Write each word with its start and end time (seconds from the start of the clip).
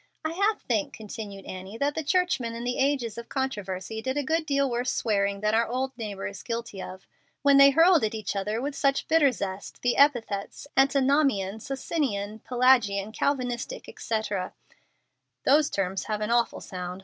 "I 0.25 0.31
half 0.31 0.61
think," 0.63 0.93
continued 0.93 1.45
Annie, 1.45 1.77
"that 1.77 1.93
the 1.93 2.03
churchmen 2.03 2.55
in 2.55 2.63
the 2.63 2.79
ages 2.79 3.19
of 3.19 3.29
controversy 3.29 4.01
did 4.01 4.17
a 4.17 4.23
good 4.23 4.47
deal 4.47 4.65
of 4.65 4.71
worse 4.71 4.91
swearing 4.91 5.41
than 5.41 5.53
our 5.53 5.67
old 5.67 5.95
neighbor 5.95 6.25
is 6.25 6.41
guilty 6.41 6.81
of 6.81 7.05
when 7.43 7.57
they 7.57 7.69
hurled 7.69 8.03
at 8.03 8.15
each 8.15 8.35
other 8.35 8.59
with 8.59 8.73
such 8.75 9.07
bitter 9.07 9.31
zest 9.31 9.83
the 9.83 9.97
epithets 9.97 10.65
Antinomian, 10.75 11.59
Socinian, 11.59 12.39
Pelagian, 12.39 13.11
Calvinistic, 13.11 13.87
etc." 13.87 14.53
"Those 15.45 15.69
terms 15.69 16.05
have 16.05 16.21
an 16.21 16.31
awful 16.31 16.61
sound. 16.61 16.99